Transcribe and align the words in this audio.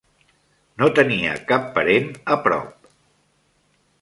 No 0.83 0.87
tenia 0.99 1.35
cap 1.51 1.69
parent 1.77 2.09
a 2.37 2.39
prop. 2.47 2.91